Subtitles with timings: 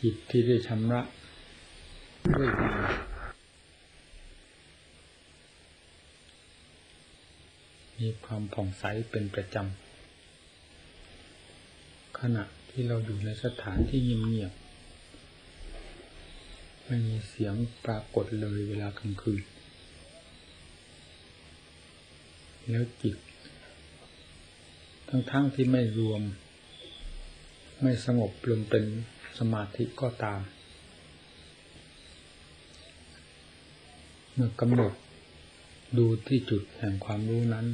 [0.00, 1.02] จิตที่ได้ชำระ
[2.36, 2.68] ด้วยดี
[7.98, 9.66] มีความผ่องใสเป็นประจำ
[12.18, 17.54] ขณะที่เราอยู่ในสถานที่เงียบๆไม่มีเสียง
[17.84, 19.42] ปรากฏเลยเวลากลางคืน
[22.70, 23.16] แล้วจิต
[25.08, 26.22] ทั้งๆทที่ไม่รวม
[27.82, 28.84] ไม่สงบลงเป็น
[29.38, 30.40] สมาธิก็ตาม
[34.34, 34.92] เมื่อกำหนด
[35.98, 37.66] ดูที่จุดแห่งความรู้นั้น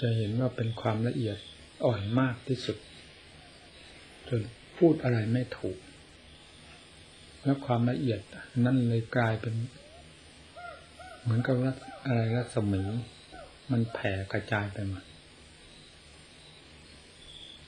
[0.00, 1.38] จะเห็นว่าเป็นความละเอียด
[1.84, 2.76] อ่อนมากที่สุด
[4.28, 4.40] จน
[4.78, 5.78] พูดอะไรไม่ถูก
[7.44, 8.20] และความละเอียด
[8.64, 9.54] นั่นเลยกลายเป็น
[11.22, 11.56] เหมือนกับ
[12.06, 12.82] อะไรรัศมี
[13.70, 15.04] มันแผ่กระจายไปหมด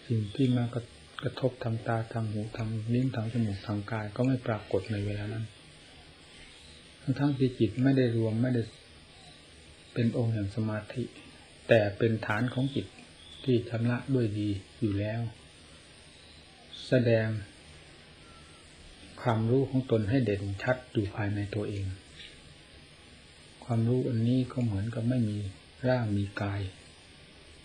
[0.06, 0.82] สิ่งที่มากระ
[1.26, 5.44] ระทบทางตาทางหูทางลิ้นทางจมูกทางกายก็ไม่ปรากฏในเวลานั้น
[7.18, 8.62] ทั้งที่จิตไม่ได้รวมไม่ได้
[9.94, 11.02] เป็นองค์แห่งสมาธิ
[11.68, 12.86] แต่เป็นฐานของจิต
[13.44, 14.48] ที่ชำระด้วยดี
[14.80, 15.20] อยู่แล้ว
[16.88, 17.26] แสดง
[19.22, 21.86] ความรู้ของตนให้เด่นชัดอยู่ภายในตัวเอง
[23.64, 25.38] ความรู้อันนี้ก็เหมือนกับไม่มี
[25.88, 26.60] ร่างมีกาย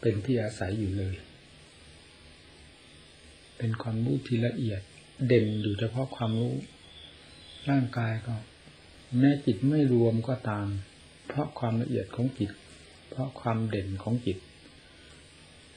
[0.01, 1.15] เป็นที่อาศัยอยู่เลย
[3.59, 4.81] เป็นความรู้ที่ละเอียด
[5.27, 6.55] เด่นอยู่เฉพาะความรู้
[7.69, 8.35] ร่างกายก็
[9.17, 10.67] แม้จิตไม่รวมก็ตาม
[11.27, 12.51] เพราะความละเอียดของจิต
[13.09, 14.37] เพราะความเด่นของจิต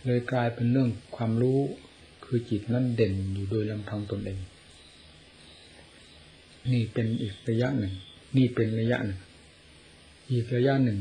[0.04, 1.58] เลยกลายเป็นเรื่องความรู้
[2.24, 4.38] คือจิตนั่นเด่นอยู่โดยลำพังตนเอง
[6.72, 7.94] นี่เป็นอีกระยะหนึ่ง
[8.36, 9.20] นี่เป็นระยะหนึ่ง
[10.30, 10.98] อีกระยะหนึ่ง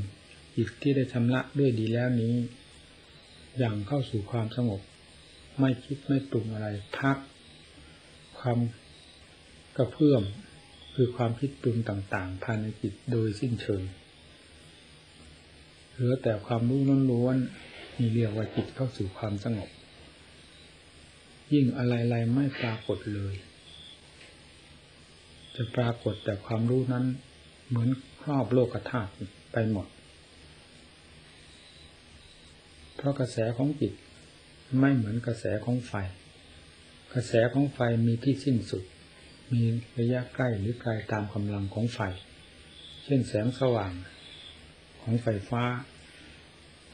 [0.56, 2.34] จิตที่ได้ชำระด้วยดีแล้วนี้
[3.58, 4.82] อย่างเข้าสู่ความสงบ
[5.60, 6.68] ไม่คิดไม่ปรุงอะไร
[7.00, 7.18] พัก
[8.40, 8.60] ความ
[9.78, 10.24] กระเพื่อม
[10.96, 13.84] คือความคิดปรุงต่าง ๆ ภายในจิตโดยสิ้นเชิง
[15.92, 16.82] เหลือแต่ความรู้
[17.12, 19.70] ล้วนๆนี่เรียกว่าจิตเข้าสู่ความสงบ
[21.54, 23.36] ยิ่งอะไรๆไม่ปรากฏเลย
[25.56, 27.06] จะปรากฏแต่ความรู้นั้น
[27.68, 27.90] เหมือน
[28.22, 29.12] ครอบโลกธาตุ
[29.54, 29.88] ไปหมด
[32.96, 33.94] เพราะกระแสของจิต
[34.80, 35.94] ไม่เหมือนกระแสของไฟ
[37.14, 38.84] กระแสของไฟมีที่สิ้นสุด
[39.52, 39.64] มี
[40.00, 42.00] ระยะใกล้หรือไกลตามกำลังของไฟ
[43.04, 43.94] เช่นแสงสว่าง
[45.02, 45.64] ของไฟฟ้า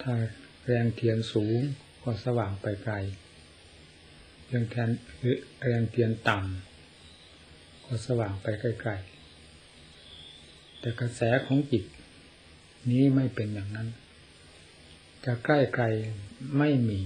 [0.01, 0.13] ถ้า
[0.65, 1.59] แรงเทียนสูง
[2.03, 2.95] ก็สว่างไปไกล
[4.47, 11.83] แรงแทนหรือแรงเทียนต่ำก็สว่างไปใกล้ๆแต่กระแสของจิต
[12.89, 13.87] นี้ไม่เป็นอย่างนั้น
[15.25, 15.85] จะใกล้ไกล
[16.57, 17.01] ไม่มี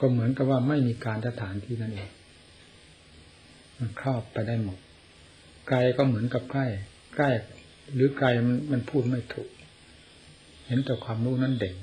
[0.00, 2.10] ก็เหมือนกับว่าไม่มีการสถานที่นั่นเอง
[3.78, 4.78] มันครอบไปได้หมด
[5.68, 6.66] ไกลก็เหมือนกับใกล้
[7.16, 7.30] ใกล้
[7.94, 9.50] หรือไกลมันมันพูดไม่ถูก
[10.66, 11.76] เห็นแต่ความรู้นั้นเด่น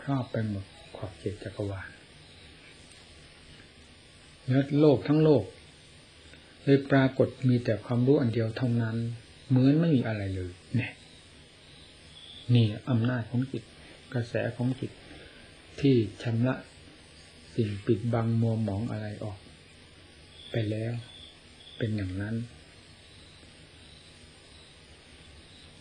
[0.00, 0.64] ครอบไปหมด
[0.96, 1.88] ขอบเขตจักรวาล
[4.44, 5.44] เนื้อโลกทั้งโลก
[6.64, 8.96] เลยปรากฏมีแต่ความรู้อันเดียวเท่านั้น
[9.48, 10.92] เหมือนไม่มีอะไรเลย เนี่ย
[12.54, 13.62] นี่อำนาจของจิต
[14.14, 14.90] กระแสของจิต
[15.80, 16.54] ที่ชำระ
[17.54, 19.38] สิ่งปิดบังมัวหมองอะไรออก
[20.50, 20.92] ไปแล้ว
[21.78, 22.34] เป็นอย่างนั้น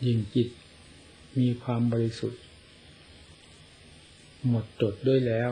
[0.05, 0.49] ยิ่งจิต
[1.39, 2.41] มีความบริสุทธิ์
[4.49, 5.51] หมดจดด้วยแล้ว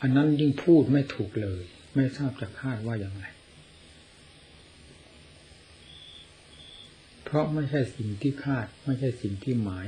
[0.00, 1.62] อันนั้นยิ่งพูดไม่ถูกเลย
[1.94, 3.24] ไม่ทราบจะคาดว่าอย่างไร
[7.24, 9.86] เพราะไม่ใช่สิ่งที่คาด ไม่ใช่สิ่งที่หมาย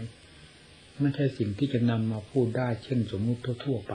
[1.00, 3.94] ไม่ใช่สิ่งที่จะนำมาพูดได้เช่นสมมุติทั่ว ๆ ไป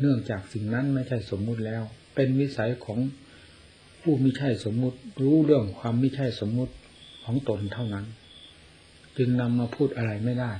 [0.00, 1.82] เนื่องจากสิ่งนั้นไม่ใช่สมมุติแล้ว
[2.14, 2.98] เป็นวิสัยของ
[4.02, 6.74] ผู้ม่ใช่สมมุติ รู้เรื่องความม่ใช่สมมุติ
[7.24, 8.06] ของตนเท่านั้น
[9.16, 10.52] จึงนำมาพูดอะไรไม่ได้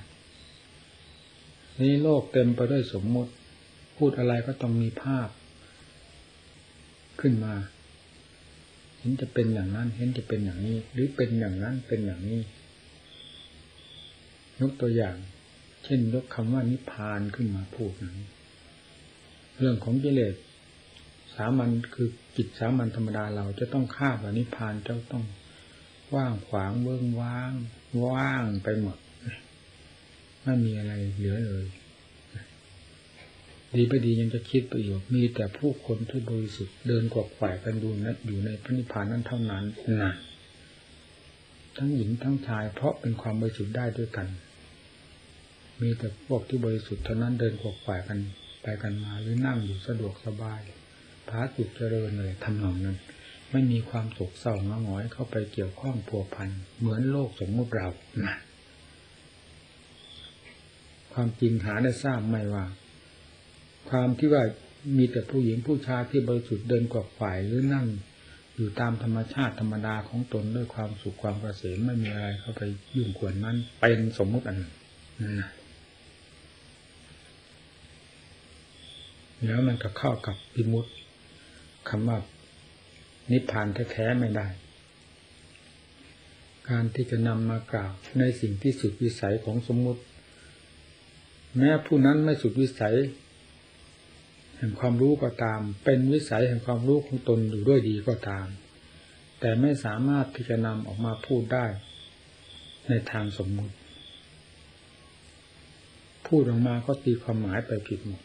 [1.80, 3.32] นี้โลกเต็มไปด้วยสมมุติ
[3.96, 5.28] พูดอะไรก็ต้องมีภาพ
[7.20, 7.54] ขึ้นมา
[8.98, 12.40] เห็นจะเป็นอย่างนั้น เห็นจะเป็นอย่างนี้ หรือเป็นอย่างนั้นเป็นอย่างนี้
[14.60, 15.16] ยกตัวอย่าง
[15.84, 18.16] เช่นยกคำว่านิพพานขึ้นมาพูดนั้น
[19.58, 20.34] เรื่องของกิเลส
[21.34, 25.24] สามัญคือจิตสามัญธรรมดาเราจะต้องฆ่าแบบนิพพานจะต้อง
[26.14, 27.52] ว่างขวางเบื้องว่าง
[28.04, 28.96] ว่างไปหมด
[30.42, 31.66] ไม่มีอะไรเหลือเลย
[33.76, 39.64] ดีไปดียังจะคิดไปอยู่มีแต่ผู้คนที่บริสุทธิ์เดินกวักฝ่ายกันดูนะอยู่ในพระนิพพานนั้นเท่านั้น
[40.02, 40.12] นะ
[41.76, 44.28] ทั้งหญิงทั้งชาย เพราะเป็นความบริสุทธิ์ได้ด้วยกัน
[45.80, 48.18] มีแต่พวกที่บริสุทธิ์เท่านั้นเดินกวักฝ่ายกัน
[48.68, 50.60] ไปกันมาหรือนั่งอยู่สะดวกสบาย
[51.28, 52.98] พาจิตเจริญเลยทำนองนั้น
[53.52, 56.48] ไม่มีความโศกเศร้างาหงอยเข้าไปเกี่ยวข้องพัวพัน
[56.78, 57.88] เหมือนโลกสมมติเรา
[58.24, 58.36] นะ
[61.12, 62.64] ความจริงหาได้ทราบไม่ว่า
[63.90, 64.42] ความที่ว่า
[64.96, 67.86] มีแต่ผู้หญิงผู้ชายที่บริสุทธิ์เดินกว่าฝ่ายหรือนั่ง
[68.54, 72.62] อยู่ตามธรรมชาติธรรมดาของตนด้วยความสุขความกระเสมไม่มีอะไรเข้าไป
[72.96, 74.74] ยุ่งขวนนั้นเป็นสมมติอันหนึ่ง
[75.20, 75.50] นั่นนะ
[79.44, 80.86] แล้วมันก็เข้ากับพิมุต
[81.88, 82.18] คำว่า
[83.30, 84.46] นิพพานแท้ๆไม่ได้
[86.68, 90.02] การที่จะนำมากล่าวในสิ่งที่สุดวิสัยของสมมุติ
[91.56, 92.96] แม้ผู้นั้นไม่สุดวิสัย
[94.56, 98.46] แห่งความรู้ก็ตาม เป็นวิสัยแห่งความรู้ของตนอยู่ด้วยดีก็ตาม
[99.40, 101.66] แต่ไม่สามารถที่จะนำออกมาพูดได้
[102.88, 103.74] ในทางสมมุติ
[106.26, 108.22] พูดออกมาก็ตีความหมายไปผิดหมด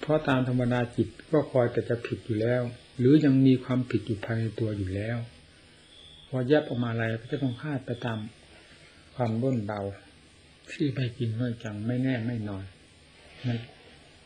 [0.00, 2.62] เพราะตามธรรมดาจิตก็คอยแต่จะผิดอยู่แล้ว
[2.98, 5.18] หรือยังมีความผิดอยู่ภายในตัวอยู่แล้ว
[6.28, 8.18] พอแยบออกมาอะไรก็จะต้องคาดไปตาม
[9.14, 9.80] ความร่นเบา
[10.72, 12.64] ที่ไม่กินไม่จังไม่แน่ไม่นอน
[13.46, 13.58] มัน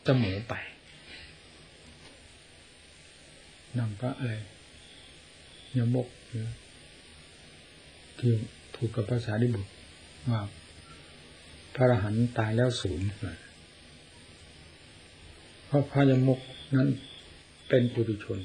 [0.05, 0.53] จะหมูไป
[3.77, 4.33] นำพระอะไร
[5.77, 6.07] ยมก
[8.19, 8.31] ที่
[8.75, 9.71] ถูกกับภาษาดิบุตร
[10.29, 10.41] ว่า
[11.73, 13.07] พระอรหันต์ตายแล้วศูนย์
[15.71, 16.39] เพราะพระยมก
[16.75, 16.89] นั้น
[17.69, 18.39] เป็นปุถุชน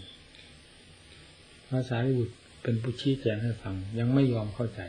[1.70, 4.80] ภาษาดิบุตรเป็นผู้ชี้แจงให้ฟัง ยังไม่ยอมเข้าใจ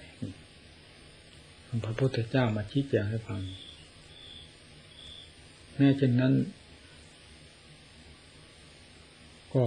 [1.85, 3.39] พระพุทธเจ้ามาชี้แจงให้ฟัง
[5.75, 6.33] แม้เช่นนั้น
[9.53, 9.63] ก็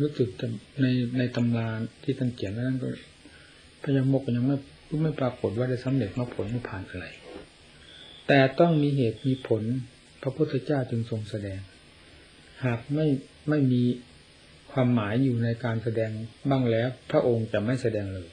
[0.00, 0.28] รู้สึก
[0.80, 0.86] ใน
[1.18, 1.68] ในตำรา
[2.02, 2.88] ที่ท่านเขียนนั้นก็
[3.82, 4.56] พยมกยังไม่
[5.02, 7.06] ไม่ปรากฏว่าได้สำเร็จมาผลไม่ผ่านอะไร
[8.26, 9.64] แต่ต้องมีเหตุมีผล
[10.22, 11.60] พระพุทธเจ้าจึงทรงแสดง
[12.64, 13.06] หากไม่
[13.48, 13.82] ไม่มี
[14.72, 16.10] ความหมายอยู่ในการแสดง
[16.50, 18.28] บ้างแล้ว พระองค์จะไม่แสดงเลย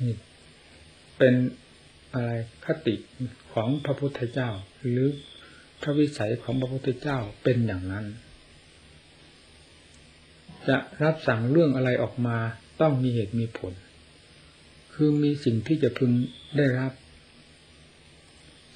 [0.00, 0.14] นี่
[1.18, 1.34] เป็น
[2.14, 2.30] อะไร
[2.66, 2.94] คติ
[3.52, 5.08] ของพระพุทธเจ้า หรือ
[5.82, 8.06] พระวิสัยของพระพุทธเจ้าเป็นอย่างนั้น
[10.68, 12.38] จะรับสั่งเรื่องอะไรออกมา
[12.80, 13.72] ต้องมีเหตุมีผล
[14.94, 16.10] คือมีสิ่งที่จะพึง
[16.56, 16.92] ได้รับ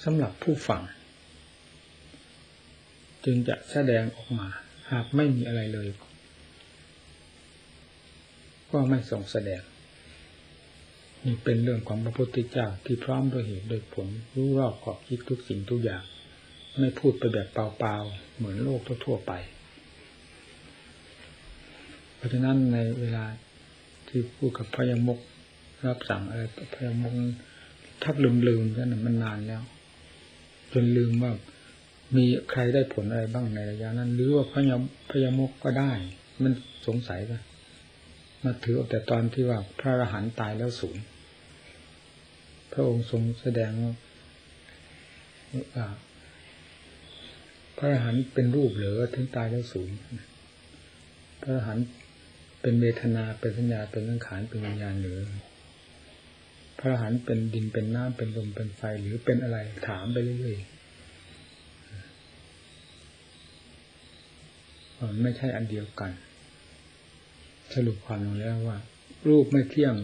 [0.04, 0.82] สำหรับผู้ฟัง
[3.24, 4.48] จึงจะแสดงออกมา
[4.90, 5.88] หากไม่มีอะไรเลย
[8.70, 9.62] ก็ไม่ส่งแสดง
[11.24, 16.02] นี่เป็นเรื่องของพระพุทธเจ้าที่พร้อมด้วยเหตุโดยผลรู้รอบขอบคิดทุกสิ่งทุกอย่าง
[16.80, 19.32] ไม่พูดไปแบบเปล่าๆ เหมือนโลกทั่วๆไป
[22.16, 23.24] เพราะฉะนั้นในเวลา
[24.08, 25.18] ที่พูดกับพยมก
[25.86, 26.42] รับสั่งอะไร
[26.74, 27.14] พยมก
[28.04, 28.16] ทัก
[28.46, 29.62] ลืมๆกันมันนานแล้ว
[30.72, 31.32] จนลืมว่า
[32.16, 35.92] มีใครได้ผลอะไรบ้างในระยะนั้น หรือว่าพยมพยมกก็ได้
[36.42, 36.52] มัน
[36.86, 37.42] สงสัยกัน
[38.42, 40.98] มาถือแต่ตอนที่ว่าพระอรหันต์ตายแล้วสูญ
[42.72, 43.92] พระองค์ทรงแสดงว่า
[47.76, 49.90] พระอรหันต์เป็นรูปเหลือถึงตายแล้วสูญ
[51.42, 51.84] พระอรหันต์
[52.60, 55.18] เป็นเวทนาเป็นสัญญาเป็นสังขารเป็นวิญญาณหรือ
[56.78, 59.58] พระอรหันต์เป็นดินเป็นน้ำเป็นลมเป็นไฟหรือเป็นอะไร
[59.88, 60.73] ถามไปเรื่อยๆ
[65.04, 66.10] มันไม่ใช่อันเดียวกัน
[67.74, 68.78] สรุปความลงแล้วว่า
[69.28, 69.94] รูปไม่เที่ยง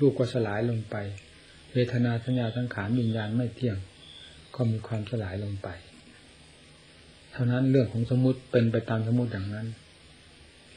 [0.00, 0.96] รูปก็สลายลงไป
[1.72, 3.76] เวทนาสัญญาสังขารวิญญาณไม่เที่ยง
[4.54, 5.68] ก็มีความสลายลงไป
[7.32, 9.66] เท่านั้นเรื่องของสมมติเป็นไปตามสมมติอย่างนั้น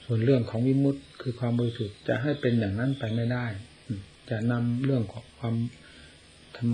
[0.05, 3.45] ส่วนเรื่องของวิมุตติคือความบริสุทธิ์จะให้เป็นอย่างนั้นไปไม่ได้
[4.29, 5.55] จะนำเรื่องของความ
[6.55, 6.73] ธรรม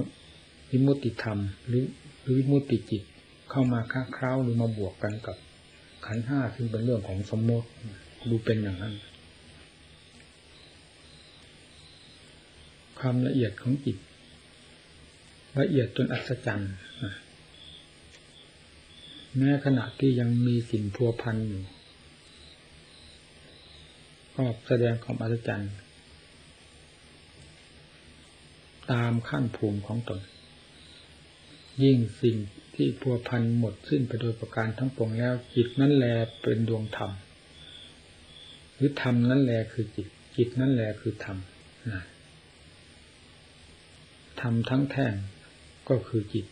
[0.71, 1.85] วิมุตติธรรมหรือ
[2.21, 3.03] หรือวิมุตติจิต
[3.49, 5.37] เข้ามาค้าคร้าวหรือมาบวกกันกับ
[6.05, 7.67] ขันห้าซึ่งเป็นเรื่องของสมมติ
[8.29, 8.95] ดูเป็นอย่างนั้น
[12.99, 13.97] ความละเอียดของจิต
[15.59, 16.73] ละเอียดจนอัศจรรย์
[19.37, 21.63] แม้ขณะที่ยังมีสิ่งพัวพันอยู่
[24.35, 25.73] ก็แสดงความอัศจรรย์
[28.91, 30.19] ตามขั้นภูมิของตน
[31.83, 32.37] ยิ่งสิ่ง
[32.81, 36.05] ที่พัวพันหมดสิ้นไปโดยประการทั้งปวงแล้ว จิตนั้นแล
[36.41, 37.11] เป็นดวงธรรม
[38.73, 40.07] หรือธรรมนั้นแลคือจิต
[40.37, 41.37] จิตนั้นแลคือธรรม
[44.41, 45.13] ธรรมทั้งแท่ง
[45.89, 46.45] ก็คือจิต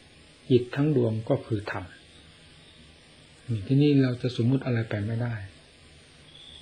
[0.51, 1.85] จิตทั้งดวงก็คือธรรม
[3.67, 5.33] ที่นี่เราจะสมมุติอะไรไปไม่ได้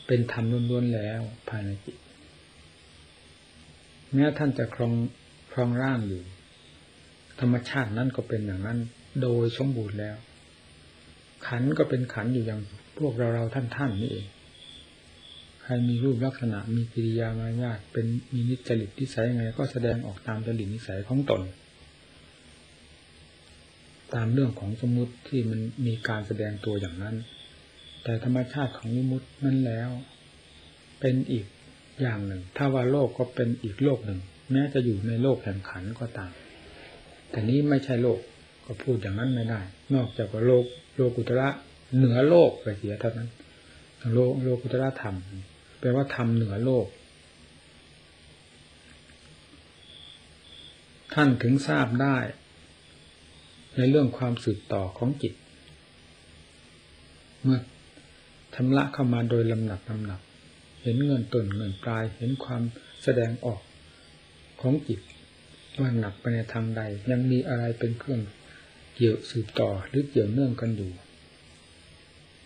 [0.08, 1.98] เป็นธรรมล้วนๆแล้วภายในจิต
[4.14, 4.94] แม้ท่านจะครอง
[5.52, 6.22] ครองร่างอยู่
[7.40, 8.80] ธรรมชาตินั้นก็เป็นอย่างนั้น
[9.22, 10.18] โดยสมบูรณ์แล้ว
[11.48, 12.62] ขันก็เป็นขันอยู่อย่าง
[13.00, 14.28] พวกเราเราท่านท่านนี่เอง
[15.62, 21.42] ใครมีรูปลักษณะมีกิริยามารยาทเป็นมีนิจจริตนิสัยยังไง ก็แสดงออกตามจริตนิสัยของตน
[24.16, 27.16] ตามเรื่องของสมมุติที่มันมีการแสดงตัวอย่างนั้น
[28.04, 29.90] แต่ธรรมชาติของวิมุตินั้นแล้ว
[31.00, 31.46] เป็นอีก
[32.02, 34.20] อย่างหนึ่ง ถ้าว่าโลกก็เป็นอีกโลกหนึ่ง
[34.52, 36.32] แม้จะอยู่ในโลกแห่งขันก็ตาม
[37.30, 38.20] แต่นี้ไม่ใช่โลก
[38.66, 39.62] ก็พูดอย่างนั้นไม่ได้
[39.94, 41.50] นอกจากว่าโลกโลกุตระ
[41.96, 43.30] เหนือโลกไปเสียเท่านั้น
[44.14, 45.16] โลกโลกุตระธรรม
[45.80, 46.88] แปลว่าธรรมเหนือโลก
[51.14, 52.18] ท่านถึงทราบได้
[53.76, 55.34] ในเรื่องความสืบต่อของจิต
[57.42, 57.60] เมื่อ
[58.56, 60.22] ชำระเข้ามาโดยลำหนักลำหนัก
[60.82, 62.62] เห็นเงินต้นเงินปลาย เห็นความ
[63.04, 63.62] แสดงออก
[64.62, 65.00] ของจิต
[65.80, 66.82] ว่าหนักไปในทางใด
[67.12, 68.22] ยังมีอะไรเป็นเครื่อง
[68.96, 70.92] เกี่ยวสืบต่อหรือเกี่ยวเนื่องกันอยู่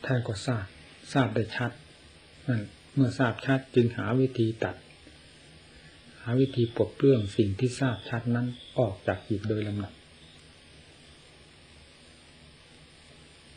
[0.05, 0.65] ท่านก็ทราบ
[1.13, 1.71] ทราบได้ชัด
[2.47, 2.61] นั่น
[2.93, 4.75] เมื่อทราบชัดจึงหาวิธีตัด
[6.21, 8.47] หาวิธีปลดเปลื้องสิ่งที่ทราบชัดนั้น
[8.79, 9.93] ออกจากจิตโดยลำดับ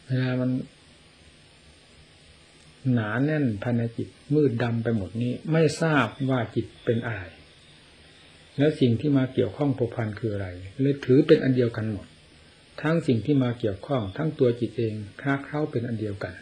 [0.07, 0.51] เวลามัน
[2.93, 7.23] หนาแน่นภายในจิตมืดดำไปหมดนี้ ไม่ทราบว่าจิตเป็นอะไร
[8.59, 10.49] แล้วสิ่งที่มาเกี่ยวข้องผูกพันคืออะไร
[10.81, 12.07] เลยถือเป็นอันเดียวกันหมด
[12.81, 16.35] ทั้งสิ่งที่มาเกี่ยวข้อง ทั้งตัวจิตเองคลาเข้าเป็นอันเดียวกัน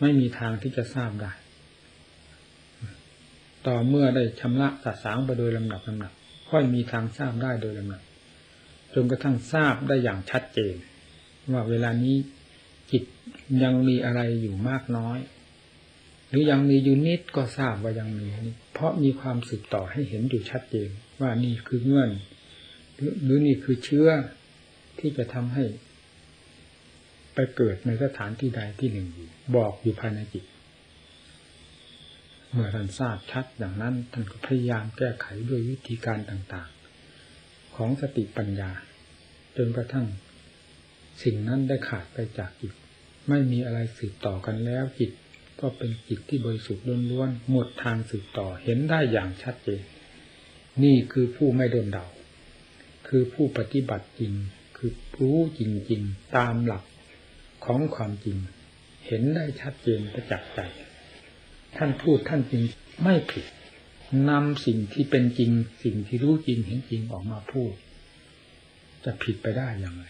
[0.00, 1.32] ไม่มีทางที่จะทราบได้
[3.66, 6.12] ต่อเมื่อได้ชำระสะสางไปโดยลำดับลำดับ
[6.50, 8.02] ค่อยมีทางทราบได้โดยลำดับ
[8.94, 10.74] จนกระทั่งทราบได้อย่างชัดเจน
[11.52, 12.16] ว่าเวลานี้
[12.90, 13.04] จิต
[13.62, 15.18] ยังมีอะไรอยู่มากน้อย
[16.28, 18.26] หรือยังมีอยู่นิดก็ทราบว่ายังมี
[18.72, 20.88] เพราะมีความสืบต่อให้เห็นอยู่ชัดเจน
[21.20, 22.10] ว่านี่คือเงื่อน
[23.24, 24.08] หรือนี่คือเชื้อ
[25.00, 25.64] ที่จะทำให้
[27.34, 30.44] ไปเกิดในสถานที่ใดที่หนึ่งอยู่ บอกอยู่ภายในจิต
[32.50, 38.70] เมื่อท่านทราบชัดอย่างนั้นท่านก็พยายามแก้ไขด้วยวิธีการต่างๆ ของสติปัญญา
[39.56, 40.06] จนกระทั่ง
[41.22, 42.74] สิ่งนั้นได้ขาดไปจากจิต
[43.28, 45.10] ไม่มีอะไรสืบต่อกันแล้วจิต
[45.60, 49.82] ก็เป็นจิตที่บริสุทธิ์ล้วนๆหมดทางสืบต่อเห็นได้อย่างชัดเจน
[50.82, 52.06] นี่คือผู้ไม่โดนเดา
[53.08, 54.32] คือผู้ปฏิบัติจริง
[55.20, 56.84] รู้จริง ๆ ตามหลัก
[57.64, 58.36] ของความจริง
[59.06, 60.60] เห็นได้ชัดเจนประจักษ์ใจ
[61.76, 62.62] ท่านพูดท่านจริง
[63.04, 63.44] ไม่ผิด
[64.30, 65.50] นำสิ่งที่เป็นจริง
[65.84, 67.72] สิ่งที่รู้จริงเห็นจริงออกมาพูด
[69.04, 70.06] จะผิดไปได้อย่างไร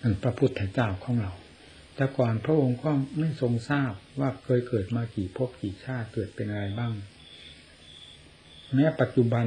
[0.00, 1.32] นั่นพระพุทธเจ้าของเรา
[1.94, 6.92] แต่ก่อนพระองค์ก็ไม่ทรงทราบว่าเคยเกิดมากี่ภพกี่ชาติเกิดเป็นอะไรบ้าง
[8.74, 9.46] แม้ปัจจุบัน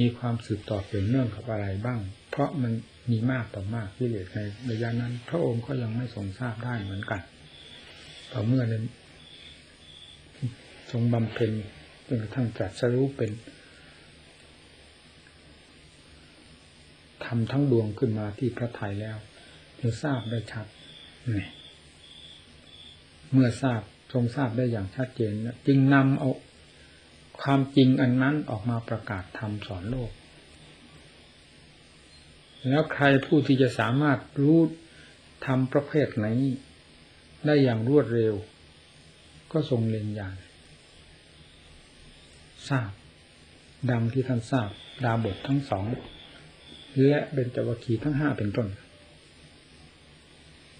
[0.00, 2.72] มีความสืบต่อเกี่ยวเนื่องกับอะไรบ้าง เพราะมัน
[3.10, 4.38] มีมากต่อมากที่เหลือใน
[4.70, 7.20] ระยะนั้น พระองค์ก็ยังไม่ทรงทราบได้เหมือนกัน
[8.32, 8.84] ต่อเมื่อนั้น
[10.90, 11.52] ทรงบำเพ็ญ
[12.06, 13.30] จนกระทั่งตรัสรู้เป็น
[17.24, 19.16] ทำทั้งดวงขึ้นมาที่พระทัยแล้ว
[19.78, 20.66] จึงทราบได้ชัด
[21.36, 21.46] นี่
[23.32, 23.82] เมื่อทราบ
[24.12, 25.32] ทรงทราบได้อย่างชัดเจน
[25.66, 26.30] จึงนำเอา
[27.40, 30.10] ความจริงอันนั้นออกมาประกาศทำสอนโลก
[32.68, 34.58] แล้วใครผู้ที่จะสามารถรู้
[35.46, 36.26] ทำประเภทไหน
[37.46, 38.34] ได้อย่างรวดเร็ว
[39.52, 40.34] ก็ทรงเล็งอย่าง
[42.68, 42.90] ทราบ
[43.90, 44.70] ดังที่ท่านทราบ
[45.04, 45.86] ดาบททั้งสอง
[47.06, 48.68] และเบญจวัคีทั้งห้าเป็นต้น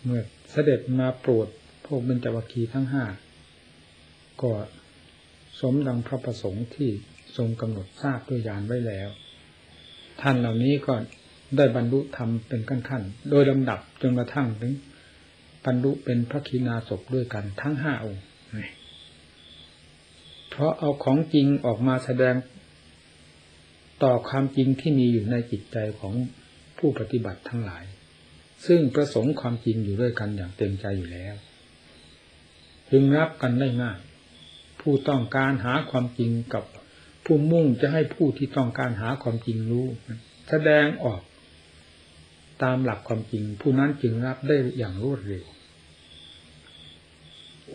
[0.03, 1.49] เมื่อเสด็จมาโปรด
[1.87, 3.05] พวกเบญจวัคีทั้งห้า
[4.43, 4.53] ก็
[5.61, 6.91] สมดังพระประสงค์ที่
[7.37, 9.09] ทรงกำหนดทราบด้วยญาณไว้แล้ว
[10.21, 10.95] ท่านเหล่านี้ก็
[11.57, 14.75] ได้บรรลุธรรมเป็นขั้นๆ โดยลำดับจนกระทั่งถึง
[15.65, 18.25] บรรลุเป็นพระคีนาศพด้วยกันทั้งห้าองค์
[20.51, 22.35] เพราะเอาของจริงออกมาแสดง
[24.03, 26.15] ต่อความจริงที่มีอยู่ในจิตใจของ
[26.79, 27.85] ผู้ปฏิบัติทั้งหลาย
[28.67, 31.35] ซึ่งประสงค์ความจริงอยู่ด้วยกันอย่างเต็มใจอยู่แล้ว
[32.89, 33.99] พึงรับกันได้ง่าย
[34.83, 36.65] ผู้ต้องการหาความจริงกับ
[37.25, 39.87] ผู้มุ่งจะให้ผู้ที่ต้องการหาความจริงรู้
[40.49, 41.21] แสดงออก
[42.63, 45.45] ตามหลักความจริง ผู้นั้นจึงรับได้อย่างรวดเร็ว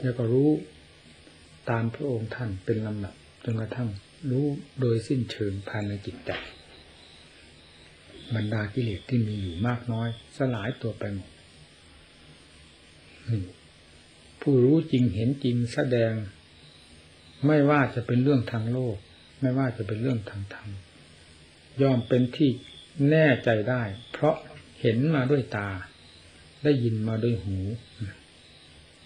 [0.01, 0.49] แล้วก็รู้
[1.69, 3.89] ตามพระองค์ท่านเป็นลำดับจนกระทั่ง
[4.31, 4.45] รู้
[4.81, 6.31] โดยสิ้นเชิงภายในจิตใจ
[8.35, 11.29] บรรดากิเลสที่มีอยู่มากน้อย สลายตัวไปหมด
[14.41, 16.13] ผู้รู้จริงเห็นจริงแสดง
[17.45, 18.95] ไม่ว่าจะเป็นเรื่องทางโลก
[19.41, 20.69] ไม่ว่าจะเป็นเรื่องทางธรรม
[21.81, 22.49] ย่อมเป็นที่
[23.11, 24.35] แน่ใจได้ เพราะ
[24.81, 25.69] เห็นมาด้วยตา
[26.63, 27.57] ได้ยินมาด้วยหู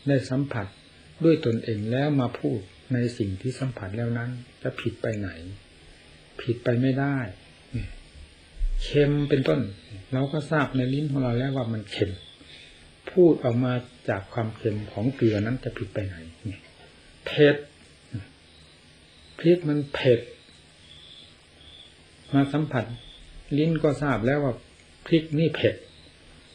[0.08, 0.68] ได้สัมผัส
[1.24, 2.60] ด้วยตนเองแล้วมาพูด
[2.94, 4.30] ในสิ่งที่สัมผัสแล้วนั้น
[4.64, 5.30] จะผิดไปไหน
[6.42, 7.18] ผิดไปไม่ได้
[8.84, 9.60] เค็มเป็นต้น
[10.14, 12.12] เราก็ทราบในลิ้นของเราแล้วว่ามันเค็ม
[13.12, 13.74] พูดออกมา
[14.10, 16.16] จากความเค็มของเกลือนั้นจะผิดไปไหน
[17.26, 17.56] เผ็ด
[19.42, 20.20] พริกมันเผ็ด
[22.34, 22.86] มาสัมผัส
[23.58, 24.54] ลิ้นก็ทราบแล้วว่า
[25.06, 25.76] พริกนี่เผ็ด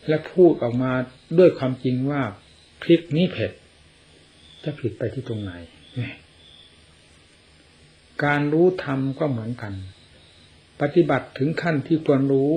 [0.08, 0.92] และพูดออกมา
[1.38, 2.22] ด้วยความจริงว่า
[2.82, 3.52] พริกนี่เผ็ด
[4.64, 5.52] จะผิดไปที่ตรงไหน
[8.24, 9.72] การรู้ธรรมก็เหมือนกัน
[10.80, 12.52] ปฏิบัติถึงขั้นที่ควรรู้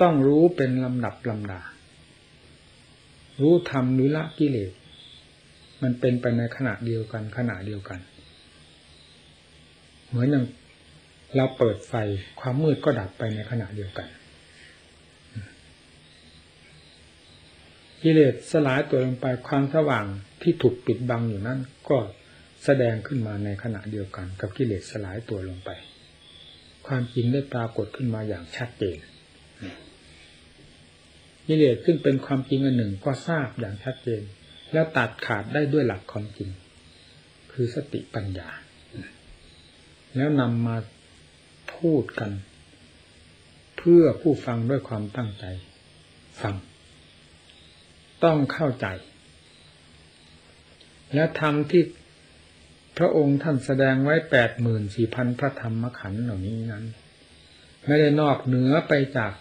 [0.00, 1.60] ต้องรู้เป็นลำดับลำดา
[3.40, 4.72] รู้ธรรมหรือละกิเลส
[5.82, 8.00] มันเป็นไปในขณะเดียวกันขณะเดียวกัน
[10.10, 10.44] เหมือนอย่าง
[11.36, 11.94] เราเปิดไฟ
[12.40, 14.08] ความมืดก็ดับไปในขณะเดียวกัน
[18.02, 20.06] กิเลสสลายตัวลงไปความสว่าง
[20.42, 21.98] ที่ถูกปิดบังอยู่นั้น ก็
[22.64, 25.70] แสดงขึ้นมาในขณะเดียวกัน กับกิเลสสลายตัวลงไป
[26.86, 28.98] ความจริงได้ปรากฏขึ้นมาอย่างชัดเจน
[31.46, 34.22] กิเลสซึ่งเป็นความจริงอันหนึ่งก็ทราบอย่างชัดเจน
[34.72, 36.50] แล้วตัดขาดได้ด้วยหลักความจริง
[37.52, 38.48] คือสติปัญญา
[40.16, 40.76] แล้วนำมา
[41.74, 42.32] พูดกัน
[43.78, 45.44] เพื่อผู้ฟังด้วยความตั้งใจ
[46.42, 46.54] ฟัง
[48.24, 48.86] ต้องเข้าใจ
[51.14, 51.82] และทำที่
[52.98, 56.84] พระองค์ท่านแสดงไว้แปดหมื่นสี่พันพระธรรมขันธ์เหล่านี้นั้น
[57.86, 59.32] ไม่ได้นอกเหนือไปจาก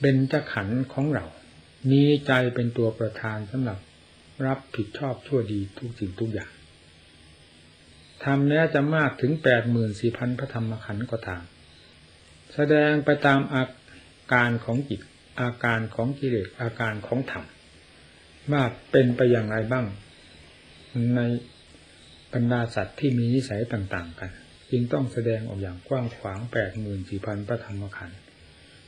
[0.00, 1.24] เบญจขันธ์ของเรา
[1.90, 3.78] มีใจเป็นตัวประธานสำหรับ
[4.46, 6.52] รับผิดชอบชั่วดีทุกสิ่งทุกอย่าง
[8.24, 11.42] ทำแม้จะมากถึงแปดหมื่นสี่พันพระธรรมขันธ์ก็ตาม
[12.54, 13.64] แสดงไปตามอา
[14.32, 15.00] การของจิต
[15.40, 17.44] อาการของกิเลสอาการของธรรม
[18.52, 19.86] ว่าเป็นไปอย่างไรบ้าง
[21.14, 21.20] ใน
[22.32, 24.30] บรรดาสัตว์ที่มีนิสัยต่าง ๆ กัน
[24.70, 28.18] จึงต้องแสดงออกอย่างกว้างขวางแปดหมื่นสี่พันพระธรรมขันธ์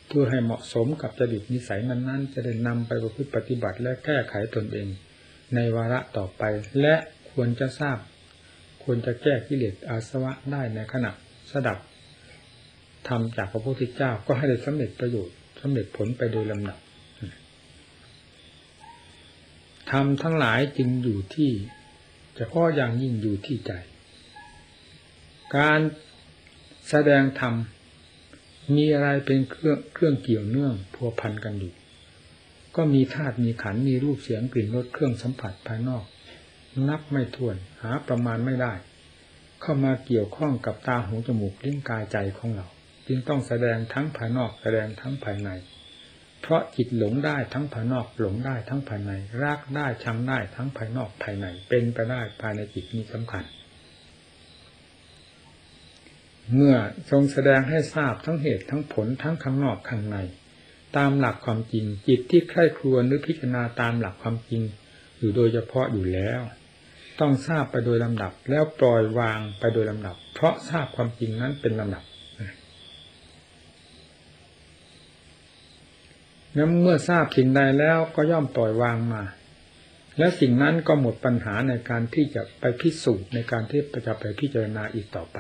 [0.07, 4.89] เพื่อให้เหมาะสมกับจริตนิสัยนั้นๆ จะได้นำไปประพฤติปฏิบัติและแก้ไขตนเอง
[5.55, 6.43] ในวาระต่อไป
[6.81, 6.95] และ
[7.31, 7.99] ควรจะทราบ
[8.85, 11.11] ควรจะแก้กิเลสอาสวะได้ในขณะ
[11.51, 11.79] สดับ
[13.09, 16.79] ทำจากพระพุทธเจ้าก็ให้ได้สำเร็จประโยชน์สำเร็จผลไปโดยลำดับ
[19.91, 21.51] ทำทั้งหลายจึงอยู่ที่
[22.37, 23.73] เฉพาะอย่างยิ่งอยู่ที่ใจ
[25.57, 25.81] การ
[26.89, 27.55] แสดงธรรม
[28.77, 31.73] มีอะไรเป็นเครื่องเครื่องเกี่ยวเนื่องพัวพันกันอยู่
[32.77, 36.05] ก็มีธาตุมีขันมีรูปเสียงกลิ่นรสเครื่องสัมผัสภายนอก
[36.89, 38.75] นับไม่ถ้วนหาประมาณไม่ได้
[39.61, 42.67] เข้ามาเกี่ยวข้องกับตาหูจมูกลิ้นกายใจของเรา
[43.07, 45.51] จึงต้องแสดงทั้งภายนอกแสดงทั้งภายใน
[46.41, 53.45] เพราะจิตหลงได้ทั้งภายนอกหลงได้ทั้งภายในรักได้ชังได้ทั้งภายนอกภายใน เป็นไปได้ภายในจิตนี้สำคัญ
[56.55, 56.77] เมื่อ
[57.11, 60.17] ทรงแสดงให้ทราบทั้งเหตุทั้งผลทั้งข้างนอกข้างใน
[60.97, 64.63] ตามหลักความจริงจิตที่ใคร่ครวญหรือพิจารณาตามหลักความจริง
[65.19, 66.41] อยู่โดยเฉพาะอยู่แล้ว
[67.21, 72.05] ต้องทราบไปโดยลำดับ แล้วปล่อยวางไปโดยลำดับ เพราะทราบความจริงนั้นเป็นลำดับ
[76.57, 79.23] นั้นเมื่อทราบสิ่งใดแล้วก็ย่อมปล่อยวางมา
[80.19, 85.39] และสิ่งนั้นก็หมดปัญหาในการที่จะไปพิสูจน์ในการที่จะไปพิจารณาอีกต่อไป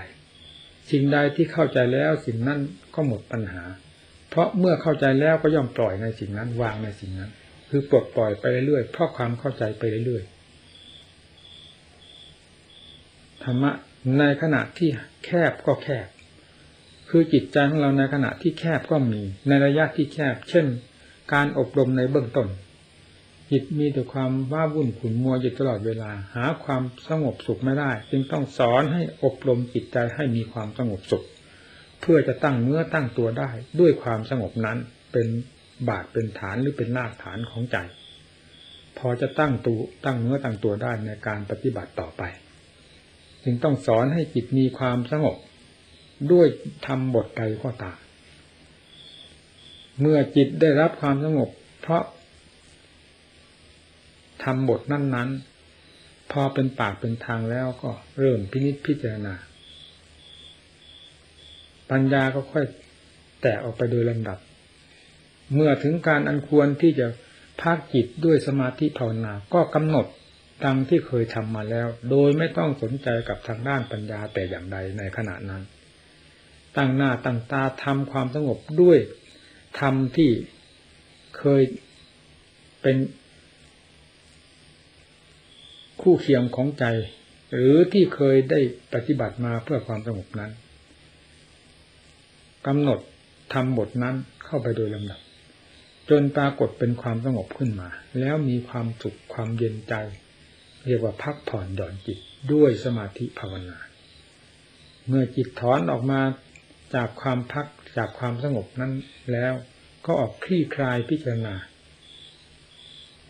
[0.91, 2.59] สิ่งใดที่เข้าใจแล้วสิ่งนั้น
[2.95, 3.65] ก็หมดปัญหา
[4.31, 7.31] เพราะเมื่อเข้าใจแล้วก็ย่อมปล่อยในสิ่งนั้นวางในสิ่งนั้น
[7.71, 10.35] คือปลดปล่อยไปเรื่อยๆเพราะความเข้าใจไปเรื่อยๆ
[13.45, 13.73] ธรรมะ
[14.19, 14.91] ในขณะที่
[15.25, 16.07] แคบก็แคบ
[17.09, 20.67] คือจิตใจของเราในขณะที่แคบก็มี ในระยะที่แคบ เช่น
[21.33, 22.49] การอบรมในเบื้องต้น
[23.51, 31.25] จิตมีแต่ความว้าวุ่นขุ่นมัวอยู่ตลอดเวลา หาความสงบสุขไม่ได้ จึงต้องสอนให้อบรมจิตใจให้มีความสงบสุข
[32.01, 34.79] เพื่อจะตั้งเนื้อตั้งตัวได้ ด้วยความสงบนั้น
[35.13, 35.27] เป็น
[35.89, 37.77] บาทเป็นฐานหรือเป็นรากฐานของใจ
[38.99, 42.23] พอจะตั้งตัวตั้งเนื้อตั้งตัวได้ในการปฏิบัติต่อไป
[43.45, 45.37] จึงต้องสอนให้จิตมีความสงบ
[46.33, 46.47] ด้วย
[46.87, 47.99] ทำบทใดก็ตาม
[50.01, 52.05] เมื่อจิตได้รับความสงบ เพราะ
[54.45, 55.29] ทำบทนั้น
[55.83, 59.35] ๆ พอเป็นปากเป็นทางแล้วก็เริ่มพินิจพิจารณา
[61.91, 62.65] ปัญญาก็ค่อย
[63.43, 64.39] แตกออกไปโดยลำดับ
[65.55, 67.07] เมื่อถึงการอันควรที่จะ
[67.63, 70.07] พักจิตด้วยสมาธิภาวนาก็กำหนด
[70.63, 75.63] ดังที่เคยทำมาแล้ว โดยไม่ต้องสนใจกับทางด้านปัญญาแต่อย่างใดในขณะนั้น
[76.77, 78.99] ตั้งหน้าตั้งตาทำความสงบด้วย
[79.81, 80.31] ธรรมที่
[81.39, 81.63] เคย
[82.83, 82.97] เป็น
[86.03, 86.85] คู่เคียงของใจ
[87.53, 88.61] หรือที่เคยได้
[88.95, 90.51] ปฏิบัติมาเพื่อความสงบนั้น
[92.67, 92.99] กำหนด
[93.55, 95.21] ทำบทนั้นเข้าไปโดยลำดับ
[96.11, 97.89] จนปรากฏเป็นความสงบขึ้นมา
[98.21, 99.95] แล้วมีความสุขความเย็นใจ
[100.87, 102.19] เรียกว่าพักผ่อนหย่อนจิต
[102.53, 103.79] ด้วยสมาธิภาวนา
[105.09, 106.21] เมื่อจิตถอนออกมา
[106.95, 107.67] จากความพัก
[107.97, 108.93] จากความสงบนั้น
[109.33, 109.53] แล้ว
[110.07, 111.55] ก็ออกคลี่คลายพิจารณา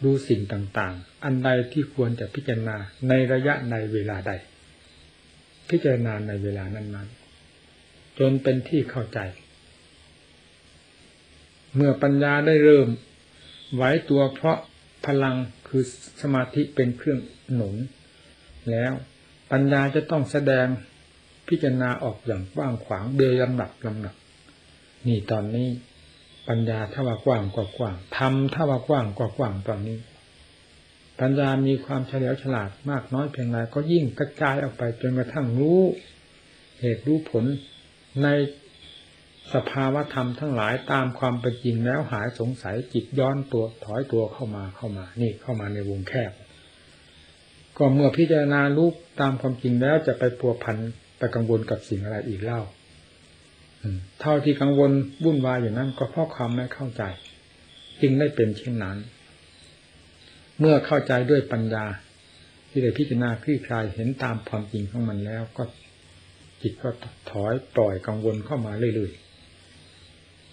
[0.04, 2.76] ดูสิ่งต่างๆ อันใดที่ควรจะพิจารณา
[3.08, 4.32] ในระยะในเวลาใด
[5.70, 9.18] พิจารณาในเวลานั้นๆ จนเป็นที่เข้าใจ
[11.74, 12.88] เมื่อปัญญาได้เริ่ม
[13.74, 14.58] ไหวตัวเพราะ
[15.06, 15.36] พลัง
[15.76, 15.88] คือ
[16.22, 17.20] สมาธิเป็นเครื่อง
[17.54, 17.76] หนุน
[18.70, 18.92] แล้ว
[19.52, 20.66] ปัญญาจะต้องแสดง
[21.48, 24.14] พิจารณาออกอย่างกว้างขวางโดยลำดับลำดับ
[25.06, 25.68] นี่ตอนนี้
[26.48, 29.98] ปัญญาถ้าว่ากว้างกว่ากว้างทำถ้าว่ากว้างกว่ากว้างตอนนี้
[31.20, 35.80] ปัญญามีความเฉลียวฉลาดมากน้อยเพียงไรก็ยิ่งกระจายออกไปจนกระทั่งรู้
[36.80, 37.44] เหตุรู้ผล
[38.22, 38.28] ใน
[39.52, 46.32] สภาวะธรรมทั้งหลายตามความเป็นจริงแล้วหายสงสัยจิตย้อนตัวถอยตัวเข้ามาเข้ามา นี่เข้ามาในวงแคบ
[47.76, 50.76] ก็เมื่อพิจารณารูปตามความจริงแล้วจะไปปัวพัน
[51.18, 52.60] ไปกังวลกับสิ่งอะไรอีกเล่า
[54.20, 54.90] เท่าที่กังวล
[55.24, 57.02] วุ่นวายอยู่นั้น ก็เพราะความไม่เข้าใจ
[58.00, 58.96] จึงได้เป็นเช่นนั้น
[60.58, 61.84] เมื่อเข้าใจด้วยปัญญา
[62.70, 65.62] ที่ได้พิจารณาคลี่คลายเห็นตามความจริงของมันแล้วก็
[66.62, 66.90] จิตก็
[67.30, 69.23] ถอยปล่อยกังวลเข้ามาเรื่อยๆ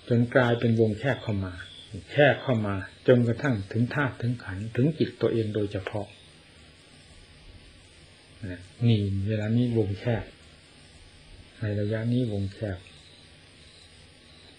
[0.10, 1.54] จนกลายเป็นวงแคบเข้ามา
[2.12, 2.76] แคบเข้ามา
[3.08, 6.08] จนกระทั่งถึงธาตุถึงขันถึงจิตตัวเองโดยเฉพาะ
[8.88, 10.24] นี่เวลานี้วงแคบ
[11.60, 12.78] ในระยะนี้วงแคบ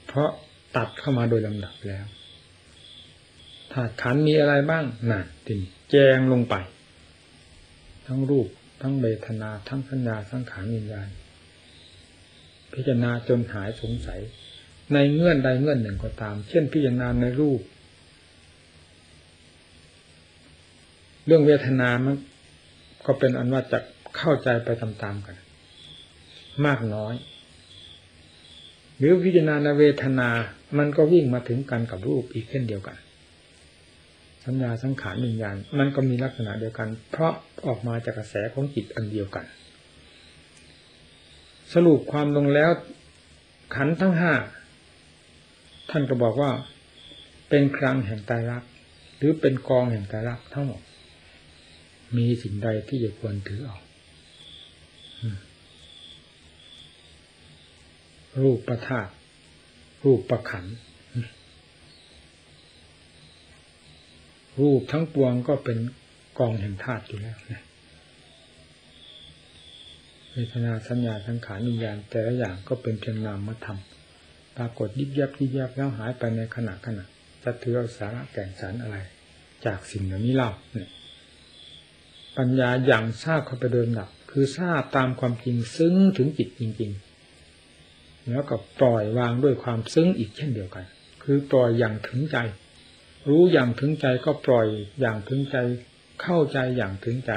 [0.06, 0.30] เพราะ
[0.76, 2.06] ตัดเข้ามาโดยลำดับแล้ว
[3.72, 6.54] ธาตุขันมีอะไรบ้างน่ะตินแจงลงไป
[8.06, 8.48] ทั้งรูป
[8.80, 11.08] ทั้งเบทนา ทั้งสัญญาทั้งขานวิญญาณ
[12.72, 14.20] พิจารณาจนหายสงสัย
[14.92, 17.60] ในเงื่อนใดเงื่อนหนึ่งก็ตาม เช่นพิจารณาในรูป
[21.26, 22.14] เรื่องเวทนามัน
[23.06, 23.78] ก็เป็นอันว่าจะ
[24.16, 25.36] เข้าใจไปตามๆกัน
[26.66, 27.14] มากน้อย
[28.98, 30.28] หรือพิจารณาเวทนา
[30.78, 32.96] มันก็วิ่งมาถึงกันกับรูปอีกเช่นเดียวกัน
[34.44, 37.32] สัญญาสังขารวิญญาณมันก็มีลักษณะเดียวกัน เพราะ
[37.66, 39.44] ออกมาจากกระแสของจิตอันเดียวกัน
[41.74, 42.70] สรุปความลงแล้ว
[43.74, 44.32] ขันทั้งห้า
[45.94, 46.50] ท่านก็บอกว่า
[47.48, 48.64] เป็นครั้งแห่งตายรัก
[49.16, 50.82] หรือเป็นกองแห่งตายรักทั้งหมด
[52.16, 53.82] มีสิ่งใดที่จะควรถือออก
[58.42, 59.08] รูปประธาต
[60.04, 60.64] รูปประขัน
[64.60, 65.78] รูปทั้งปวงก็เป็น
[66.38, 67.62] กองแห่งธาตุอยู่แล้วนะ
[70.30, 73.80] เวทนาสัญญาสังขารวิญญาณแต่ละอย่างก็เป็นเพียงนามธรรม
[74.56, 77.04] ปรากฏยิบยับยิบยับแล้วหายไปในขณะขณะ
[77.42, 78.96] จะถือเอาสาระแก่นสารอะไร
[79.66, 80.90] จากสิ่งเหล่านี้เล่าเนี่ย
[82.36, 86.90] ปัญญาอย่างทราบเข้าไปเดินหนักคือทราบตามความจริงซึ้งถึงจิตจริง
[87.60, 90.84] ๆ แล้วก็ปล่อยวางด้วยความซึ้งอีกเช่นเดียวกัน
[91.22, 92.36] คือปล่อยอย่างถึงใจ
[93.28, 94.66] รู้อย่างถึงใจก็ปล่อย
[95.00, 95.56] อย่างถึงใจ
[96.22, 97.32] เข้าใจอย่างถึงใจ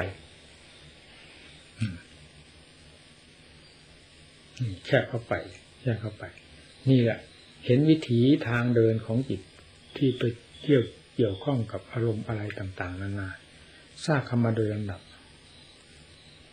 [4.86, 5.34] แค่เข้าไป
[5.80, 6.24] แค่เข้าไป
[6.90, 7.18] นี่แหละ
[7.64, 9.40] เห็นวิถีทางเดินของจิต
[9.96, 10.22] ที่ไป
[10.62, 10.82] เที่ยว
[11.16, 13.28] เกี่ยวข้องกับอารมณ์อะไรต่าง ๆ นานา
[14.04, 15.00] ทราบคำมาโดยลำดับ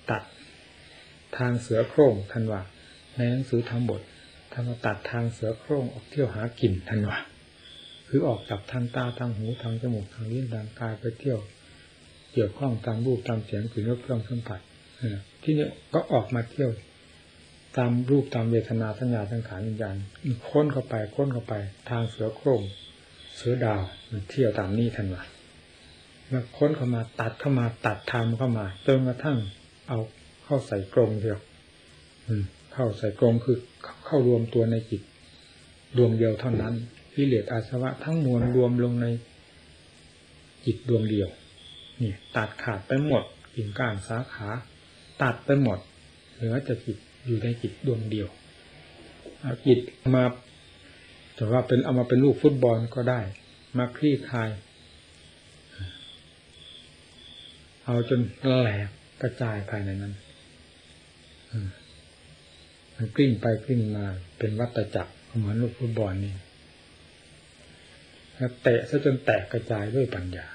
[0.10, 0.24] ตัด
[1.38, 2.62] ทางเสือโคร่งทันว่า
[3.16, 4.02] ในหนังสือทำบท
[4.52, 7.20] ท่านตัดทางเสือโคร่งออกเที่ยวหากินทันวะ
[8.08, 11.40] คือออกจากทางตาทางหูทางจมูกทางลิ้นทางกายไปเที่ยว
[12.34, 14.60] เกี่ยวข้องตามรูปตามเสียงกลิ่นรสเครื่องสัมผัส
[15.44, 16.70] ที่นี้ก็ออกมาเที่ยว
[17.78, 19.96] ตามรูปตามเวทนาสัญญาสังขารวิญญาณ
[20.50, 21.54] ค้นเข้าไปค้นเข้าไป
[21.90, 22.62] ทางเสือโคร่ง
[23.36, 23.82] เสือดาว
[24.12, 25.24] มันเที่ยวตามนี้ทันวะ
[26.30, 29.38] แล้วค้นเข้ามาตัดเข้ามาตัดทางเข้ามาจนกระทั่ง
[29.88, 30.00] เอา
[30.46, 31.40] เข้าใส่กรงเดียว
[32.28, 33.58] อืมเข้าใส่กรงคือ
[34.06, 35.02] เข้ารวมตัวในจิต
[35.98, 36.74] ดวงเดียวเท่านั้น
[37.16, 39.06] กิเลสอาสวะทั้งมวลรวมลงใน
[40.66, 41.30] จิตดวงเดียว
[42.02, 43.24] นี่ตัดขาดไปหมด
[43.56, 44.50] กิ่งก้านสาขา
[45.22, 45.80] ตัดไปหมด
[46.36, 48.28] เหลือจะจิต อยู่ในจิตดวงเดียว
[49.42, 49.80] เอาจิต
[50.16, 50.24] มา
[51.36, 53.22] แต่ว่าเป็นเอามาเป็นลูกฟุตบอลก็ได้
[53.78, 54.50] มาคลี่คลาย
[57.86, 58.22] เอาจน
[58.60, 58.90] แหลก
[59.22, 60.14] กระจายภายในนั้น
[61.52, 61.68] ม
[62.96, 64.06] มันกลิ้งไปกลิ้งมา
[64.38, 66.34] เป็นวัตจักรเหมือนลูกฟุตบอลนี่
[68.36, 70.48] แล้วเตะซะจนแตกกระจายด้วยปัญญา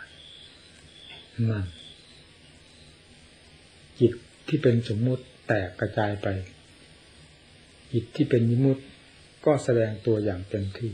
[1.50, 1.66] นั่น
[4.00, 4.12] จิต
[4.48, 6.26] ที่เป็นสมมุติแตกกระจายไป
[7.92, 8.82] จิตที่เป็นยิมุติ
[9.44, 10.92] ก็แสดงตัวอย่างเต็มที่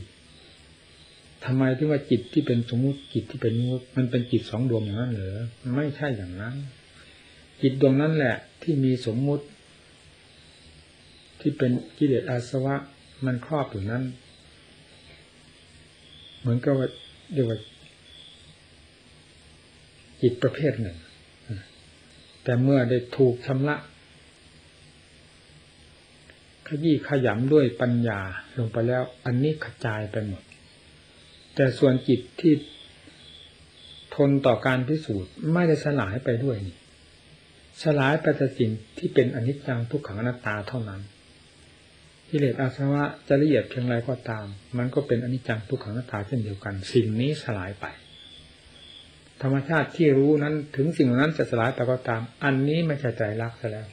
[1.44, 5.38] ทำไมถึงว่าจิตที่เป็นสมมุติจิตที่เป็นยิมุติมันเป็นจิตสองดวงอย่างนั้นเหรอ
[5.76, 6.54] ไม่ใช่อย่างนั้น
[7.62, 9.44] จิตดวงนั้นแหละ ที่มีสมมุติ
[11.40, 12.74] ที่เป็นกิเลสอาสวะ
[13.24, 14.02] มันครอบอยู่นั้น
[16.40, 16.88] เหมือนกับว่า
[17.32, 17.58] เรียกว่า
[20.22, 20.96] จิตประเภทหนึ่ง
[22.42, 23.76] แต่เมื่อได้ถูกชำระ
[26.68, 28.20] ขยี้ขยำด้วยปัญญา
[28.58, 30.42] ลงไปแล้ว อันนี้กระจายไปหมด
[31.54, 32.52] แต่ส่วนจิตที่
[34.14, 36.76] ทนต่อการพิสูจน์ไม่ได้สลายไปด้วยนี่
[37.82, 41.00] สลายไปแต่สิ่งที่เป็นอนิจจังทุกขังอนัตตาเท่านั้น
[42.28, 44.46] กิเลสอาสวะจะละเอียดเพียงไรก็ตาม
[44.78, 47.86] มันก็เป็นอนิจจังทุกขังอนัตตาเช่นเดียวกัน สิ่งนี้สลายไป
[49.42, 53.88] ธรรมชาติที่รู้นั้นถึงสิ่งนั้นจะสลายไปก็ตาม อันนี้ไม่ใช่ใจรักซะแล้ว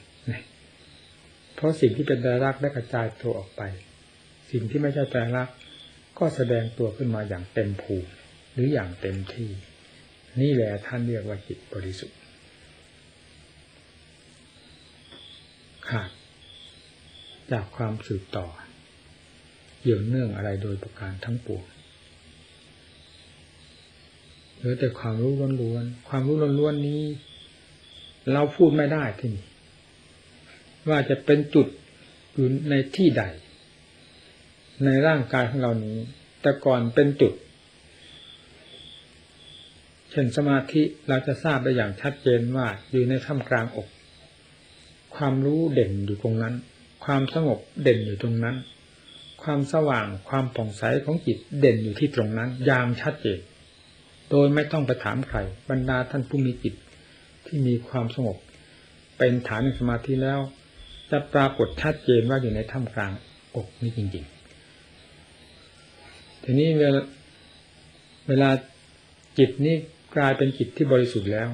[1.62, 3.62] ราะสิ่งที่เป็นใจรักได้กระจายตัวออกไป
[4.50, 5.48] สิ่งที่ไม่ใช่ใจรัก
[6.18, 8.10] ก็แสดงตัวขึ้นมาอย่างเต็มภูมิ
[8.52, 9.50] หรืออย่างเต็มที่
[10.40, 12.18] นี่แหละท่านเรียกว่าจิตบริสุทธิ์
[15.88, 16.10] ขาด
[17.52, 18.46] จากความสืบต่อ
[19.80, 21.64] เกี่ยวเนื่องอะไรโดยประการทั้งปวง
[24.56, 27.02] เหลือแต่ความรู้ล้วนๆ ความรู้ล้วนๆนี้
[28.32, 29.46] เราพูดไม่ได้ที่นี่
[30.88, 31.66] ว่าจะเป็นจุด
[32.34, 33.22] อยู่ในที่ใด
[34.84, 35.98] ในร่างกายของเรานี้
[36.42, 37.32] แต่ก่อนเป็นจุด
[40.10, 43.88] เช่นสมาธิเราจะทราบได้อย่างชัดเจนว่าอยู่ในท่ามกลางอก
[45.16, 46.54] ความรู้เด่นอยู่ตรงนั้น
[47.04, 48.56] ความสงบเด่นอยู่ตรงนั้น
[49.42, 53.40] ความสว่างความผ่องใสของจิตเด่นอยู่ที่ตรงนั้นยามชัดเจน
[54.30, 55.38] โดยไม่ต้องไปถามใคร
[55.70, 56.74] บรรดาท่านผู้มีจิต
[57.46, 58.36] ที่มีความสงบ
[59.18, 60.40] เป็นฐานในสมาธิแล้ว
[61.12, 63.12] จะปรากฏชัดเจนว่าอยู่ในถ้ำกลาง
[63.56, 64.24] อกนี้จริง
[65.58, 67.00] ๆ ทีนี้เวลา
[68.28, 68.50] เวลา
[69.38, 69.74] จิตนี้
[70.16, 71.48] กลายเป็นจิตที่บริสุทธิ์แล้ว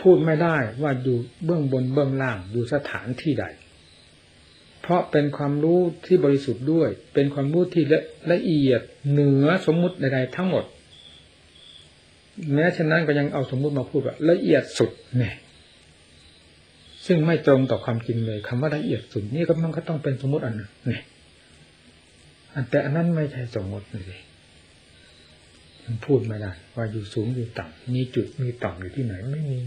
[0.00, 3.44] พูดไม่ได้ว่าอยู่เบื้องบนเบื้องล่างอยู่สถานที่ใด
[4.80, 8.00] เพราะเป็นความรู้ที่บริสุทธิ์ด้วย เป็นความรู้ที่ละ
[8.32, 8.80] ละเอียด
[9.10, 10.64] เหนือสมมุติใดๆทั้งหมด
[12.54, 15.34] แม้ฉะนั้นก็ยังเอาสมมุติมาพูดว่าละเอียดสุดเนี่ย
[17.06, 21.02] ซึ่งไม่ตรงต่อความจริงเลยคำว่าละเอียดสุดนี่ก็มันก็ต้องเป็นสมมติอันนึงเนี่ย
[22.70, 24.20] แต่อันนั้นไม่ใช่สมมติเลย
[25.84, 29.60] มันพูดไม่ได้ว่าอยู่สูงอยู่ต่ำมีจุดมีต่ำอยู่ที่ไหนไม่มี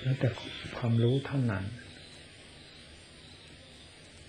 [0.00, 0.28] แล้วแต่
[0.76, 1.64] ความรู้เท่านั้น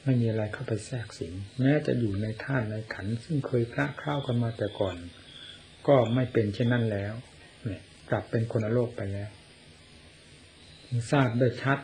[0.03, 4.95] ไม่มีอะไรเข้าไปแทรกสิงแม้จะอยู่ในท่านในขัน ซึ่งเคยคละคล้าวกันมาแต่ก่อน
[5.87, 7.13] ก็ไม่เป็นเช่นนั้นแล้ว
[7.65, 9.29] เนี่ยกลับเป็นคนโลกไปแล้ว
[11.11, 11.79] ทราบได้ชัด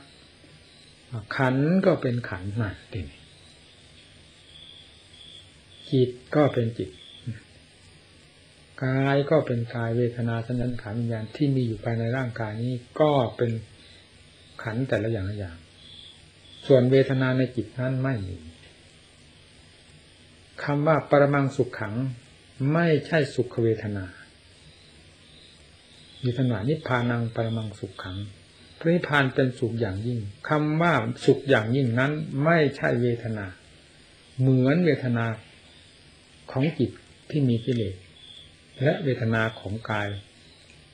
[1.35, 3.19] ขันก็เป็นขันนั่นทีนี้
[5.91, 6.89] จิตก็เป็นจิต
[8.83, 13.51] กายก็เป็นกายเวทนาสัญญาขันวิญญาณที่มีอยู่ภายในร่างกายนี้ก็เป็น
[14.63, 15.57] ขันแต่ละอย่างละอย่าง
[16.67, 18.37] ส่วนเวทนาในจิตนั้นไม่มี
[20.63, 21.93] คำว่าปรมังสุขขัง
[22.73, 24.05] ไม่ใช่สุขเวทนา
[26.21, 28.17] เวทนานิพพานังปรมังสุขขัง
[28.79, 30.93] พระนิพพานเป็นสุขอย่างยิ่งคำว่า
[31.25, 32.11] สุขอย่างยิ่งนั้น
[32.43, 33.45] ไม่ใช่เวทนา
[34.39, 35.25] เหมือนเวทนา
[36.51, 36.91] ของจิต
[37.29, 37.95] ที่มีกิเลส
[38.81, 40.09] และเวทนาของกาย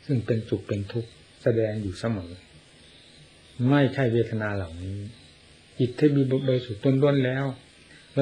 [0.06, 1.10] ซึ่งเป็นสุขเป็นทุกข์
[1.44, 2.32] แสดงอยู่เสมอ
[3.70, 4.98] ไม่ใช่เวทนาเหล่านี้
[5.80, 7.46] จิตที่มีบริสุทธิ์ต้นแล้ว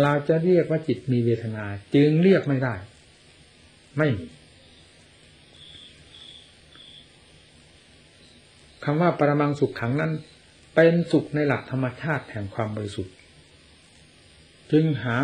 [0.02, 2.76] เราจะเรียกว่าจิตมีเวทนา จึงเรียกไม่ได้
[3.98, 4.26] ไม่มี
[8.84, 10.12] คำว่าปรมังสุขขังนั้น
[10.76, 13.14] เป็นสุขในหลักธรรมชาติแห่งความบริสุทธิ์
[14.72, 15.16] จึงหา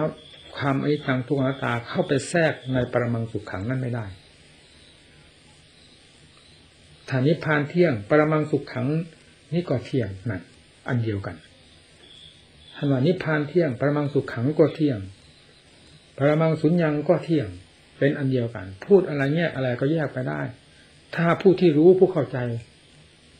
[0.57, 4.05] ความอนิจจังทุกขตาเข้าไปแทรกในปรมังสุขขังนั้นไม่ได้
[7.09, 8.87] ฐานิพานเที่ยง ปรมังสุขขัง
[9.53, 10.41] นี่ก็เที่ยงนั่น
[10.87, 11.35] อันเดียวกัน
[12.77, 14.99] ธรรมานิพานเที่ยง ปรมังสุขขังก็เที่ยง
[16.17, 17.47] ปรมังสุญญังก็เที่ยง
[17.97, 20.41] เป็นอันเดียวกัน พูดอะไรแยอะไรก็แยกไปได้
[21.15, 22.37] ถ้าผู้ที่รู้ผู้เข้าใจ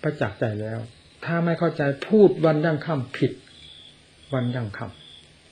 [0.08, 0.80] ประจักษ์ใจแล้ว
[1.26, 3.32] ถ้าไม่เข้าใจพูดวันยั่งค่ำผิด
[4.34, 4.88] วันยั่งค่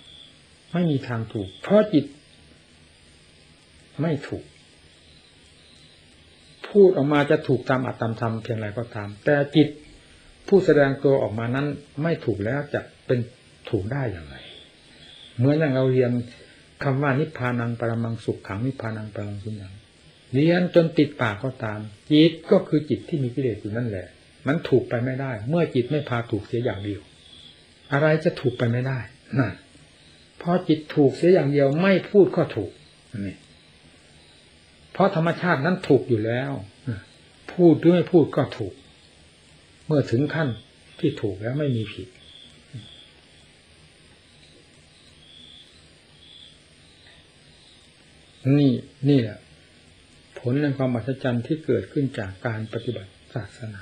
[0.03, 2.05] ำไม่มีทางถูก เพราะจิต
[4.01, 4.43] ไม่ถูก
[6.67, 9.67] พูดออกมาจะถูกตามอัตตามธรรมเพียงไรก็ตาม แต่จิต
[10.47, 11.67] ผู้แสดงตัวออกมานั้น
[12.03, 13.19] ไม่ถูกแล้วจะเป็น
[13.69, 14.35] ถูกได้อย่างไร
[15.37, 16.11] เหมือนอย่างเราเรียน
[16.83, 19.79] คำว่านิพพานังปรมังสุขขังนิพพานังปรมังสุญญ์
[20.33, 21.79] เรียนจนติดปากก็ตาม
[22.11, 24.07] จิตก็คือจิตที่มีกิเลสอยู่นั่นแหละ
[24.47, 27.01] มันถูกไปไม่ได้ เมื่อจิตไม่พาถูกเสียอย่างเดียว
[27.93, 28.99] อะไรจะถูกไปไม่ได้
[29.39, 29.53] นั่น
[30.41, 32.71] พอจิตถูกเสียอย่างเดียวไม่พูดก็ถูก
[33.25, 33.35] นี่
[34.91, 36.51] เพราะธรรมชาตินั้นถูกอยู่แล้ว
[37.53, 38.73] พูดหรือไม่พูดก็ถูก
[39.85, 40.49] เมื่อถึงขั้น
[40.99, 42.07] ที่ถูกแล้วไม่มีผิด
[48.57, 48.71] นี่
[49.09, 49.37] นี่แหละ
[50.39, 53.75] ผลในความอัศจรรย์ที่เกิดขึ้นจากการปฏิบัติศาสน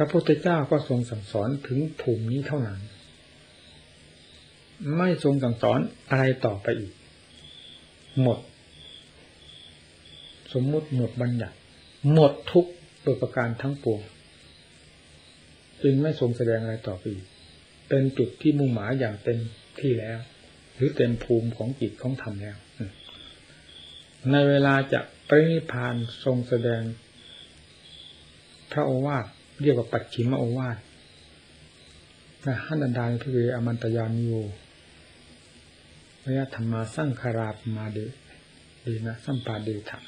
[0.00, 2.80] พระพุทธเจ้าก็ทรงสั่งสอนถึงภูมินี้เท่านั้น
[4.96, 5.78] ไม่ทรงสั่งสอน
[6.10, 6.92] อะไรต่อไปอีก
[8.22, 8.38] หมด
[10.52, 11.56] สมมุติหมดบัญญัติ
[12.12, 12.66] หมดทุก
[13.02, 14.00] โดยประการทั้งปวง
[15.82, 17.26] จึงไม่ทรงแสดงอะไรต่อไปอีก
[17.88, 19.38] เป็นจุดที่มุ่งหมายอย่างเต็ม
[19.80, 20.18] ที่แล้ว
[20.74, 22.56] หรือเต็มภูมิของจิตของธรรมแล้ว
[24.30, 26.82] ในเวลาจะปรินิพานทรงแสดง
[28.72, 29.26] พระโอวาท
[29.62, 30.78] เรียกว่าปัจฉิมโอวาท
[32.46, 34.46] นะหันดานพระเวอมันตยานิโยว
[36.36, 37.98] ยธรรมาสร้างคาราปมาเด
[38.84, 39.98] ดีนะสัมปาเดถะ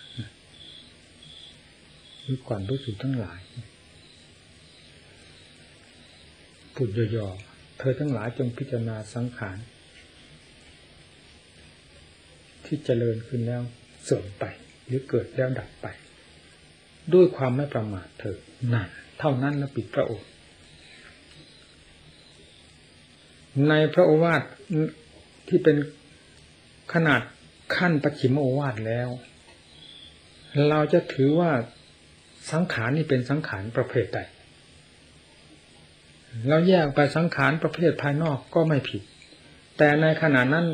[2.26, 3.40] มีก่อนรู้สึกทั้งหลาย
[6.74, 9.58] พูดย่อๆเธอทั้งหลายจงพิจารณาสังขาร
[12.64, 13.62] ที่เจริญขึ้นแล้ว
[14.04, 14.44] เสื่อมไป
[14.86, 15.86] หรือเกิดแล้วดับไป
[17.14, 18.38] ด้วยความไม่ประมาทเธอ
[18.72, 18.86] นั่น
[19.18, 20.28] เท่านั้นแล้วปิดพระโอษฐ์
[23.68, 24.42] ในพระโอวาท
[25.48, 25.76] ที่เป็น
[26.92, 27.20] ขนาด
[27.76, 29.08] ขั้นปัจฉิมโอวาทแล้ว
[30.68, 31.52] เราจะถือว่า
[32.52, 34.20] สังขารนี่เป็นสังขารประเภทใด
[36.48, 39.02] เราแยกไปสังขารประเภทภายนอกก็ไม่ผิด
[39.78, 40.66] แต่ในขณะนั้น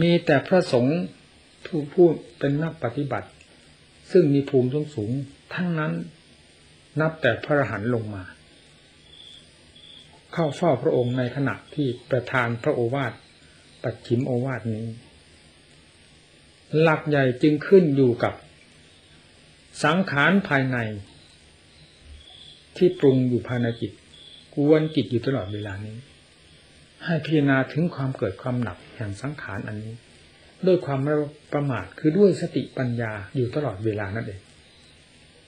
[0.00, 0.98] มีแต่พระสงฆ์
[1.66, 3.28] ผู้พูดเป็นนักปฏิบัติ
[4.10, 5.12] ซึ่งมีภูมิสูงสูง
[5.54, 5.92] ทั้งนั้น
[7.00, 8.24] นับแต่พระรหันต์ลงมา
[10.32, 13.12] เข้าเฝ้าพระองค์ในขณะที่ประทานพระโอวาท
[13.82, 14.86] ปัจฉิมโอวาทนี้
[16.80, 18.34] หลักใหญ่จึงขึ้นอยู่กับ
[19.84, 20.78] สังขารภายใน
[22.76, 23.92] ที่ปรุงอยู่ภายในจิต
[24.54, 25.96] กวนจิตอยู่ตลอดเวลานี้
[27.04, 29.94] ให้พิจารณาถึงความเกิดความหนักแห่งสังขารอันนี้
[30.66, 31.14] ด้วยความไม่
[31.52, 34.40] ประมาทคือด้วยสติปัญญาอยู่ตลอดเวลานั่นเอง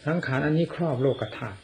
[0.07, 1.59] สังขารอันนี้ครอบโลกธาตุ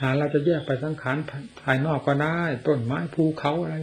[0.00, 1.16] หาเราจะแยกไปสังขาร
[1.62, 3.76] ภายนอกก็ได้ ต้นไม้ภูเขาอะไร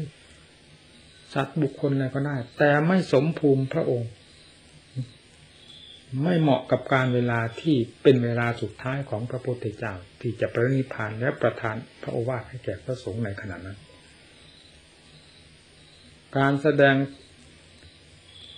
[1.34, 4.10] สัตว์บุคคลอะไรก็ได้ แต่ไม่สมภูมิพระองค์
[6.24, 13.78] ไม่เหมาะกับการเวลาที่เป็นเวลาสุดท้ายของพระพุทธเจ้าที่จะประนิพานและประทานพระโอวาทให้แก่พระสงฆ์ในขณะนั้น
[16.38, 16.96] การแสดง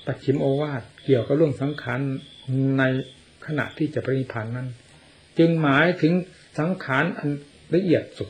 [0.07, 1.99] ปัจฉิมโอวาทเกี่ยวกับเรื่องสังขาร
[2.77, 2.83] ใน
[3.45, 4.67] ขณะที่จะประนิพานนั้น
[5.37, 6.13] จึงหมายถึง
[6.59, 7.29] สังขารอัน
[7.75, 8.29] ละเอียดสุด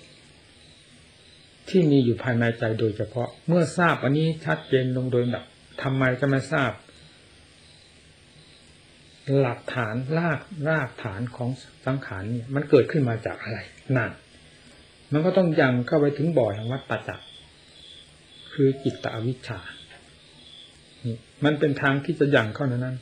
[1.70, 5.46] ที่มีอยู่ภายในใจโดยเฉพาะ เมื่อทราบอันนี้ชัดเจนลงโดยแบบ
[5.82, 6.72] ทำไมจะไม่ทราบ
[9.40, 11.50] หลักฐานรากรากฐานของ
[11.86, 13.60] สังขารเนี่ยมันเกิดขึ้นมาจากอะไร
[13.98, 14.12] นั่น
[15.12, 17.22] มันก็ต้องยังเข้าไปถึงบ่อแห่งวัฏฏจัก
[18.54, 19.60] คือจิตตอวิชชา
[21.46, 22.98] มันเป็นทางที่จะยั่งเข้านั้น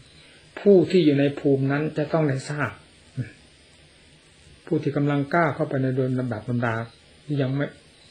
[0.60, 2.72] ผู้ที่อยู่ในภูมินั้นจะต้องได้ทราบ
[4.66, 6.76] ผู้ที่กำลังกล้าเข้าไปในโดยลำดับลำดา
[7.26, 7.68] ที่ยังไม่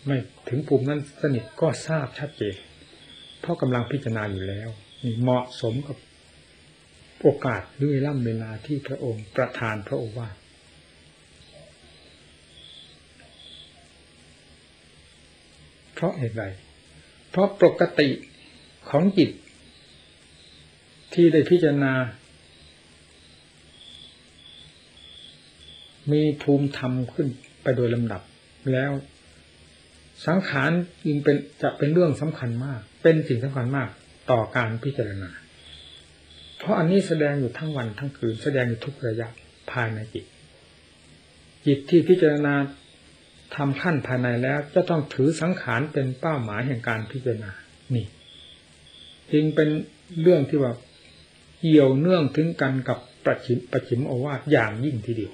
[0.06, 0.16] ไม่
[0.48, 2.54] ถึงภูมินั้นสนิทก็ทราบชัดเจน
[3.40, 4.68] เพราะกำลังพิจารณาอยู่แล้ว
[5.02, 5.96] นี่เหมาะสมกับ
[7.20, 10.36] โอกาสหรือเวลาเวลาที่พระองค์ประทานพระโอวาท
[15.94, 16.44] เพราะเหตุใด
[17.30, 18.08] เพราะปกติ
[18.90, 19.30] ของจิต
[21.14, 21.92] ที่ได้พิจารณา
[26.12, 27.28] มีภูมิธรรมขึ้น
[27.62, 28.22] ไปโดยลำดับ
[28.72, 28.92] แล้ว
[30.26, 30.70] สังขาร
[31.04, 33.88] จึงเป็นจะเป็นเรื่องสำคัญมาก เป็นสิ่งสำคัญมาก
[34.30, 35.30] ต่อการพิจารณา
[36.58, 39.28] เพราะอันนี้แสดงอยู่ทั้งวันทั้งคืนแสดงอยู่ทุกระยะ
[39.70, 40.24] ภายในจิต
[41.66, 42.54] จิตที่พิจารณา
[43.56, 47.50] ทำขั้นภายในแล้วจะต้องถือสังขารเป็นเป้าหมายแห่งการพิจารณา
[47.94, 48.06] นี่
[49.32, 49.68] จึงเป็น
[50.22, 50.72] เรื่องที่ว่า
[51.66, 55.32] เกี่ยวเนื่องถึงกันกับประชิมประชิมโอวาทอย่างยิ่งทีเดียว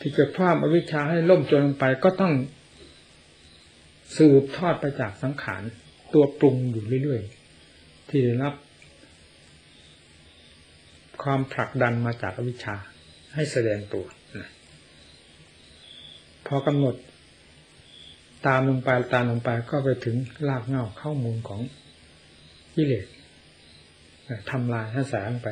[0.00, 2.32] ที่จะพามอวิชชาให้ล่มจนลงไปก็ต้อง
[4.16, 5.62] สืบทอดไปจากสังขาร
[6.14, 8.54] ตัวปรุงอยู่เรื่อยๆ ที่ได้รับ
[11.22, 12.76] ความผลักดันมาจากอวิชชา
[13.34, 14.06] ให้แสดงตัว
[16.46, 16.94] พอกำหนด
[18.46, 20.16] ตามลงไปตามลงไปก็ไปถึง
[20.48, 21.60] รากเหง้าข้อมูลของ
[22.76, 23.06] กิเลส
[24.50, 25.48] ทำลายให้แสงไป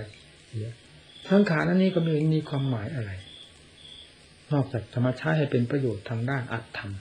[0.48, 3.10] เสังขารอันนี้ก็ม่มีความหมายอะไร
[4.52, 6.92] นอกจากธรรมชาติให้เป็นประโยชน์ทางด้านอัตธรรม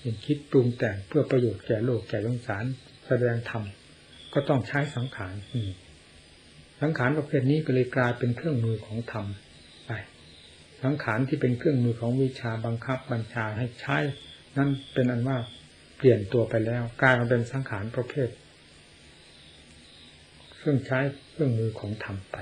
[0.00, 2.64] เห็นคิดปรุงแต่งเพื่อประโยชน์แก่โลกแก่สงสาร
[3.06, 3.62] แสดงธรรม
[4.32, 5.34] ก็ต้องใช้สังขาร
[6.80, 9.26] สังขารประเภทนี้ก็เลยกลายเป็นเครื่องมือของธรรม
[9.86, 9.90] ไป
[10.82, 13.98] สังขารที่เป็นเครื่องมือของวิชาบังคับบัญชาให้ใช้
[14.56, 15.38] นั่นเป็นอันว่า
[15.96, 18.28] เปลี่ยนตัวไปแล้วกลายมาเป็นสังขารประเภท
[20.62, 21.00] เครื่องใช้
[21.30, 22.36] เครื่องมือของธรรมไป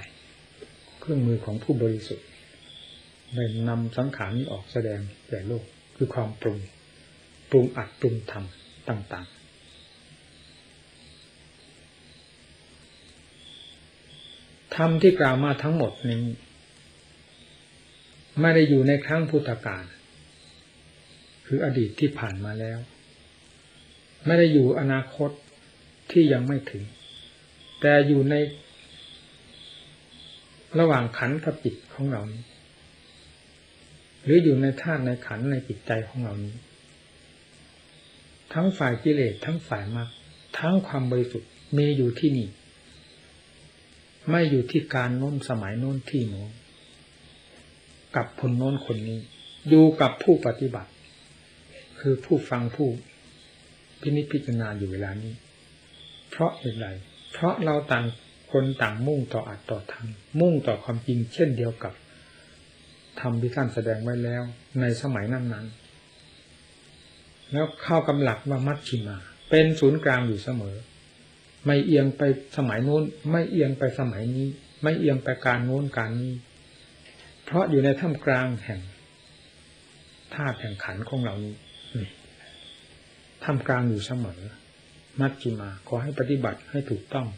[1.00, 2.26] เครื่องมือของผู้บริสุทธิ์
[3.34, 5.64] ได้นำสังขารนี้ออกแสดงแก่โลก
[5.96, 6.58] คือความปรุง
[7.50, 9.38] ปรุงอัดปรุงทำต่างๆ
[14.76, 16.22] ธรรมที่กล่าวมาทั้งหมดนี้
[18.40, 19.84] ไม่ได้อยู่ในครั้งพุทธกาล
[21.46, 22.78] คืออดีตที่ผ่านมาแล้ว
[24.26, 25.30] ไม่ได้อยู่อนาคต
[26.10, 26.84] ที่ยังไม่ถึง
[27.80, 28.34] แต่อยู่ใน
[30.78, 32.42] ระหว่างขันกับจิตของเรานี้
[34.24, 36.54] หรืออยู่ในธาตุในขันในจิตใจของเรานี้
[38.52, 40.08] ทั้งฝ่ายกิเลสทั้งฝ่ายมรรค
[40.58, 42.48] ทั้งความบริสุทธิ์มีอยู่ที่นี่
[44.30, 46.50] ไม่อยู่ที่การโน้นสมัยโน้นที่โน้น
[48.16, 49.18] กับคนโน้นคนนี้
[49.68, 50.90] อยู่กับผู้ปฏิบัติ
[52.00, 52.88] คือผู้ฟังผู้
[54.00, 55.32] พินิจพิจารณาอยู่เวลานี้
[56.30, 56.86] เพราะเหตุไร
[57.32, 58.04] เพราะเราต่าง
[58.52, 60.06] คนต่างมุ่งต่ออัตต่อธรรม
[60.40, 61.92] มุ่งต่อความจริงเช่นเดียวกับ
[63.20, 64.42] ธรรมที่ท่านแสดงไว้แล้ว
[64.80, 65.66] ในสมัยนั้นนั้น
[67.52, 69.16] แล้วเข้ากำหลักว่ามัชชิมา
[69.50, 70.76] เป็นศูนย์กลางอยู่เสมอ
[71.66, 72.22] ไม่เอียงไป
[72.56, 74.48] สมัยนู้น ไม่เอียงไปสมัยนี้
[74.82, 76.34] ไม่เอียงไปการโน้นการนี้
[77.44, 78.80] เพราะอยู่ในท่ามกลางแห่ง
[80.34, 81.54] ธาตุแห่งขันของเรานี้
[83.44, 84.40] ทำกลางอยู่เสมอ
[85.20, 87.28] มัชจิมา ขอให้ปฏิบัติให้ถูกต้อง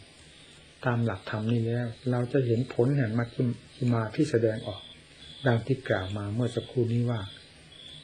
[0.85, 3.27] ตามหลักธรรมนี้แล้ว เราจะเห็นผลแห่งมัช
[3.75, 4.81] จิมาที่แสดงออก
[5.45, 7.19] ดังที่กล่าวมาเมื่อสักครู่นี้ว่า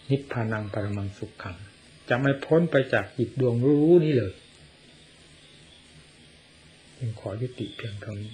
[0.10, 1.58] นิพพานังปรมังสุขขัง
[2.10, 4.34] จะไม่พ้นไปจากจิตดวงรู้นี้เลย
[6.98, 8.32] จึงขอยุติเพียงเท่านี้